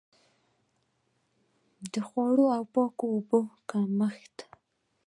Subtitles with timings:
[2.07, 4.35] خوړو او پاکو اوبو د کمښت.